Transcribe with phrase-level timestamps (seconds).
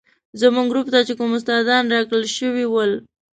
[0.39, 2.91] زموږ ګروپ ته چې کوم استادان راکړل شوي ول.